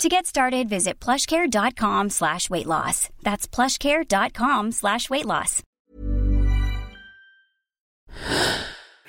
To 0.00 0.08
get 0.08 0.26
started, 0.26 0.68
visit 0.68 0.98
plushcare.com 0.98 2.10
slash 2.10 2.50
weight 2.50 2.66
loss. 2.66 3.08
That's 3.22 3.46
plushcare.com 3.46 4.72
slash 4.72 5.08
weight 5.10 5.26
loss. 5.26 5.62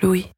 Louis. 0.02 0.30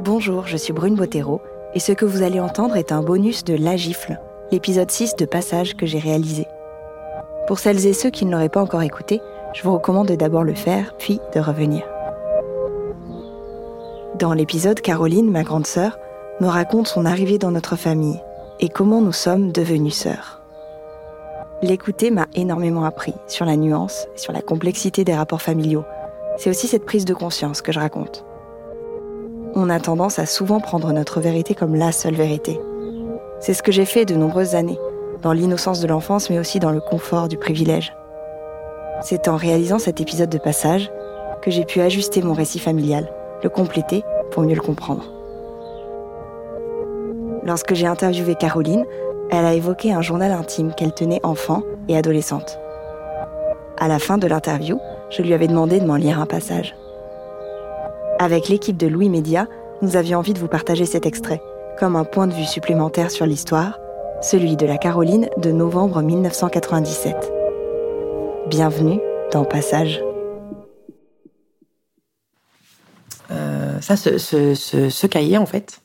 Bonjour, 0.00 0.46
je 0.46 0.56
suis 0.56 0.72
Brune 0.72 0.94
Bottero 0.94 1.40
et 1.74 1.80
ce 1.80 1.92
que 1.92 2.04
vous 2.04 2.22
allez 2.22 2.40
entendre 2.40 2.76
est 2.76 2.92
un 2.92 3.02
bonus 3.02 3.44
de 3.44 3.54
La 3.54 3.76
Gifle, 3.76 4.18
l'épisode 4.52 4.90
6 4.90 5.16
de 5.16 5.24
Passage 5.24 5.76
que 5.76 5.86
j'ai 5.86 5.98
réalisé. 5.98 6.46
Pour 7.46 7.58
celles 7.58 7.86
et 7.86 7.92
ceux 7.94 8.10
qui 8.10 8.26
ne 8.26 8.30
l'auraient 8.30 8.48
pas 8.48 8.62
encore 8.62 8.82
écouté, 8.82 9.20
je 9.54 9.62
vous 9.62 9.72
recommande 9.74 10.08
de 10.08 10.14
d'abord 10.14 10.44
le 10.44 10.54
faire, 10.54 10.94
puis 10.98 11.20
de 11.34 11.40
revenir. 11.40 11.82
Dans 14.18 14.32
l'épisode, 14.34 14.80
Caroline, 14.80 15.30
ma 15.30 15.42
grande 15.42 15.66
sœur, 15.66 15.98
me 16.40 16.48
raconte 16.48 16.88
son 16.88 17.04
arrivée 17.04 17.38
dans 17.38 17.50
notre 17.50 17.76
famille 17.76 18.20
et 18.60 18.68
comment 18.68 19.02
nous 19.02 19.12
sommes 19.12 19.52
devenus 19.52 19.94
sœurs. 19.94 20.40
L'écouter 21.62 22.10
m'a 22.10 22.26
énormément 22.34 22.84
appris 22.84 23.14
sur 23.26 23.44
la 23.44 23.56
nuance, 23.56 24.08
sur 24.16 24.32
la 24.32 24.40
complexité 24.40 25.04
des 25.04 25.14
rapports 25.14 25.42
familiaux. 25.42 25.84
C'est 26.38 26.48
aussi 26.48 26.66
cette 26.66 26.86
prise 26.86 27.04
de 27.04 27.12
conscience 27.12 27.60
que 27.60 27.72
je 27.72 27.78
raconte. 27.78 28.24
On 29.54 29.68
a 29.68 29.80
tendance 29.80 30.18
à 30.18 30.24
souvent 30.24 30.60
prendre 30.60 30.92
notre 30.92 31.20
vérité 31.20 31.54
comme 31.54 31.74
la 31.74 31.92
seule 31.92 32.14
vérité. 32.14 32.58
C'est 33.40 33.52
ce 33.52 33.62
que 33.62 33.72
j'ai 33.72 33.84
fait 33.84 34.06
de 34.06 34.14
nombreuses 34.14 34.54
années, 34.54 34.78
dans 35.20 35.34
l'innocence 35.34 35.80
de 35.80 35.88
l'enfance 35.88 36.30
mais 36.30 36.38
aussi 36.38 36.58
dans 36.58 36.72
le 36.72 36.80
confort 36.80 37.28
du 37.28 37.36
privilège. 37.36 37.92
C'est 39.02 39.28
en 39.28 39.36
réalisant 39.36 39.78
cet 39.78 40.00
épisode 40.00 40.30
de 40.30 40.38
passage 40.38 40.90
que 41.42 41.50
j'ai 41.50 41.64
pu 41.66 41.80
ajuster 41.82 42.22
mon 42.22 42.32
récit 42.32 42.58
familial, 42.58 43.12
le 43.42 43.50
compléter 43.50 44.02
pour 44.30 44.42
mieux 44.42 44.54
le 44.54 44.60
comprendre. 44.62 45.19
Lorsque 47.44 47.74
j'ai 47.74 47.86
interviewé 47.86 48.34
Caroline, 48.34 48.84
elle 49.30 49.46
a 49.46 49.54
évoqué 49.54 49.92
un 49.92 50.02
journal 50.02 50.32
intime 50.32 50.74
qu'elle 50.74 50.92
tenait 50.92 51.20
enfant 51.22 51.62
et 51.88 51.96
adolescente. 51.96 52.58
À 53.78 53.88
la 53.88 53.98
fin 53.98 54.18
de 54.18 54.26
l'interview, 54.26 54.78
je 55.08 55.22
lui 55.22 55.32
avais 55.32 55.48
demandé 55.48 55.80
de 55.80 55.86
m'en 55.86 55.96
lire 55.96 56.20
un 56.20 56.26
passage. 56.26 56.74
Avec 58.18 58.48
l'équipe 58.48 58.76
de 58.76 58.86
Louis 58.86 59.08
Média, 59.08 59.46
nous 59.80 59.96
avions 59.96 60.18
envie 60.18 60.34
de 60.34 60.38
vous 60.38 60.48
partager 60.48 60.84
cet 60.84 61.06
extrait, 61.06 61.40
comme 61.78 61.96
un 61.96 62.04
point 62.04 62.26
de 62.26 62.34
vue 62.34 62.44
supplémentaire 62.44 63.10
sur 63.10 63.24
l'histoire, 63.24 63.78
celui 64.20 64.56
de 64.56 64.66
la 64.66 64.76
Caroline 64.76 65.30
de 65.38 65.50
novembre 65.50 66.02
1997. 66.02 67.32
Bienvenue 68.48 69.00
dans 69.32 69.44
Passage. 69.44 70.02
Euh, 73.30 73.80
ça, 73.80 73.96
ce, 73.96 75.06
cahier, 75.06 75.38
en 75.38 75.46
fait, 75.46 75.80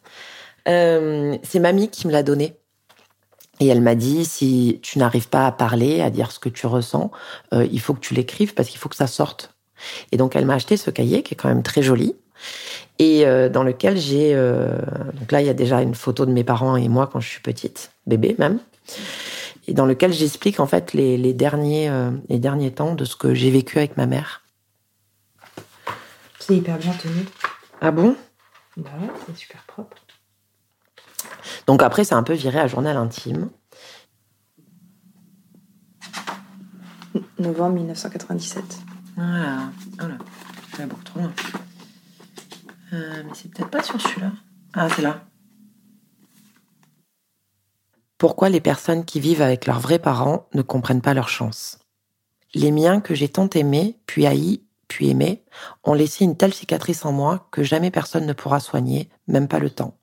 euh, 0.68 1.38
c'est 1.44 1.60
mamie 1.60 1.90
qui 1.90 2.08
me 2.08 2.12
l'a 2.12 2.24
donné. 2.24 2.56
Et 3.60 3.68
elle 3.68 3.82
m'a 3.82 3.96
dit, 3.96 4.26
si 4.26 4.80
tu 4.82 5.00
n'arrives 5.00 5.30
pas 5.30 5.48
à 5.48 5.52
parler, 5.52 6.02
à 6.02 6.10
dire 6.10 6.32
ce 6.32 6.40
que 6.40 6.50
tu 6.50 6.68
ressens, 6.68 7.12
euh, 7.54 7.66
il 7.72 7.80
faut 7.80 7.94
que 7.94 8.00
tu 8.00 8.14
l'écrives 8.14 8.54
parce 8.54 8.70
qu'il 8.70 8.80
faut 8.80 8.90
que 8.90 8.96
ça 8.96 9.08
sorte. 9.08 9.56
Et 10.12 10.18
donc 10.18 10.36
elle 10.36 10.46
m'a 10.46 10.56
acheté 10.56 10.78
ce 10.78 10.90
cahier 10.90 11.24
qui 11.24 11.34
est 11.34 11.38
quand 11.38 11.50
même 11.50 11.64
très 11.64 11.82
joli 11.82 12.16
et 13.00 13.26
euh, 13.26 13.50
dans 13.50 13.64
lequel 13.64 13.98
j'ai 13.98 14.34
donc 14.34 15.32
là 15.32 15.42
il 15.42 15.48
y 15.48 15.50
a 15.50 15.54
déjà 15.54 15.82
une 15.82 15.96
photo 15.96 16.26
de 16.26 16.32
mes 16.32 16.46
parents 16.46 16.78
et 16.78 16.88
moi 16.88 17.08
quand 17.12 17.20
je 17.20 17.28
suis 17.28 17.42
petite, 17.42 17.92
bébé 18.08 18.36
même, 18.40 18.60
et 19.68 19.74
dans 19.74 19.86
lequel 19.86 20.14
j'explique 20.14 20.62
en 20.62 20.66
fait 20.66 20.94
les, 20.94 21.18
les 21.18 21.34
derniers 21.34 21.92
les 22.30 22.40
derniers 22.40 22.72
temps 22.72 22.96
de 22.96 23.04
ce 23.04 23.18
que 23.18 23.34
j'ai 23.34 23.52
vécu 23.52 23.78
avec 23.78 23.98
ma 23.98 24.06
mère. 24.06 24.44
C'est 26.40 26.56
hyper 26.56 26.78
bien 26.78 26.94
tenu. 26.94 27.26
Ah 27.82 27.92
bon? 27.92 28.16
Bah 28.78 28.92
ouais, 29.02 29.10
c'est 29.26 29.36
super 29.36 29.64
propre. 29.64 30.05
Donc 31.68 31.82
après, 31.82 32.04
c'est 32.04 32.16
un 32.16 32.24
peu 32.24 32.34
viré 32.34 32.60
à 32.60 32.68
journal 32.68 32.96
intime. 32.98 33.50
Novembre 37.40 37.76
1997. 37.76 38.64
Voilà. 39.16 39.72
Oh 40.02 40.08
là, 40.08 40.18
je 40.72 40.78
vais 40.78 40.86
beaucoup 40.86 41.04
trop 41.04 41.20
loin. 41.20 41.34
Euh, 42.94 43.24
mais 43.26 43.32
c'est 43.34 43.50
peut-être 43.52 43.70
pas 43.70 43.84
sur 43.84 44.00
celui-là. 44.00 44.32
Ah, 44.74 44.90
c'est 44.90 45.02
là. 45.02 45.26
Pourquoi 48.18 48.50
les 48.50 48.62
personnes 48.62 49.06
qui 49.06 49.20
vivent 49.20 49.42
avec 49.42 49.66
leurs 49.66 49.80
vrais 49.80 50.00
parents 50.00 50.48
ne 50.54 50.62
comprennent 50.62 51.02
pas 51.02 51.14
leur 51.14 51.30
chance? 51.30 51.80
Les 52.54 52.72
miens 52.72 53.02
que 53.02 53.14
j'ai 53.14 53.28
tant 53.28 53.50
aimés, 53.50 54.00
puis 54.06 54.26
haïs, 54.26 54.62
puis 54.88 55.10
aimés, 55.10 55.44
ont 55.84 55.94
laissé 55.94 56.24
une 56.24 56.38
telle 56.38 56.54
cicatrice 56.54 57.06
en 57.06 57.12
moi 57.12 57.48
que 57.52 57.64
jamais 57.64 57.92
personne 57.92 58.26
ne 58.26 58.34
pourra 58.34 58.60
soigner, 58.60 59.10
même 59.28 59.48
pas 59.48 59.60
le 59.60 59.70
temps. 59.70 59.98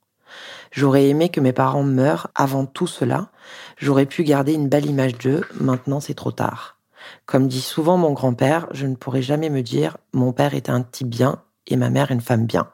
J'aurais 0.71 1.09
aimé 1.09 1.29
que 1.29 1.41
mes 1.41 1.53
parents 1.53 1.83
meurent 1.83 2.29
avant 2.35 2.67
tout 2.67 2.87
cela. 2.87 3.31
J'aurais 3.77 4.07
pu 4.07 4.25
garder 4.25 4.55
une 4.55 4.69
belle 4.69 4.87
image 4.87 5.19
d'eux. 5.19 5.45
Maintenant, 5.61 6.01
c'est 6.01 6.15
trop 6.15 6.33
tard. 6.33 6.79
Comme 7.27 7.49
dit 7.49 7.61
souvent 7.61 7.97
mon 7.97 8.13
grand-père, 8.13 8.69
je 8.73 8.87
ne 8.87 8.95
pourrai 8.95 9.23
jamais 9.23 9.51
me 9.51 9.63
dire 9.63 9.97
mon 10.13 10.33
père 10.33 10.55
était 10.55 10.71
un 10.71 10.83
type 10.83 11.09
bien 11.09 11.43
et 11.67 11.77
ma 11.77 11.91
mère 11.91 12.11
une 12.11 12.21
femme 12.21 12.47
bien. 12.47 12.71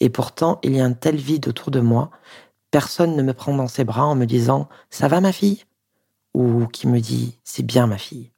Et 0.00 0.10
pourtant, 0.10 0.58
il 0.62 0.76
y 0.76 0.80
a 0.80 0.84
un 0.84 0.92
tel 0.92 1.16
vide 1.16 1.48
autour 1.48 1.70
de 1.70 1.80
moi. 1.80 2.10
Personne 2.70 3.16
ne 3.16 3.22
me 3.22 3.32
prend 3.32 3.54
dans 3.54 3.68
ses 3.68 3.84
bras 3.84 4.04
en 4.04 4.16
me 4.16 4.24
disant 4.26 4.68
ça 4.90 5.08
va 5.08 5.20
ma 5.20 5.32
fille? 5.32 5.64
Ou 6.34 6.66
qui 6.66 6.88
me 6.88 7.00
dit 7.00 7.38
c'est 7.44 7.64
bien 7.64 7.86
ma 7.86 7.98
fille. 7.98 8.32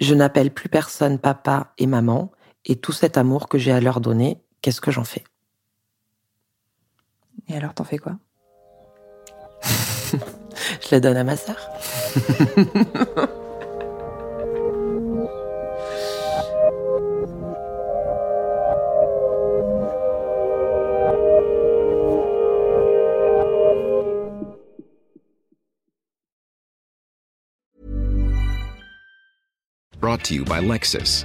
Je 0.00 0.14
n'appelle 0.14 0.52
plus 0.52 0.68
personne 0.68 1.18
papa 1.18 1.72
et 1.78 1.86
maman 1.86 2.30
et 2.64 2.76
tout 2.76 2.92
cet 2.92 3.16
amour 3.16 3.48
que 3.48 3.58
j'ai 3.58 3.72
à 3.72 3.80
leur 3.80 4.00
donner, 4.00 4.40
qu'est-ce 4.60 4.80
que 4.80 4.92
j'en 4.92 5.04
fais? 5.04 5.24
Et 7.48 7.56
alors, 7.56 7.74
t'en 7.74 7.84
fais 7.84 7.98
quoi? 7.98 8.16
Je 10.12 10.94
le 10.94 11.00
donne 11.00 11.16
à 11.16 11.24
ma 11.24 11.36
sœur. 11.36 11.56
Brought 30.00 30.24
to 30.24 30.34
you 30.34 30.44
by 30.44 30.60
Lexus. 30.60 31.24